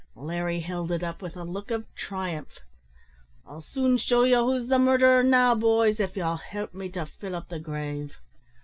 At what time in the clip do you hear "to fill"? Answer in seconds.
6.89-7.35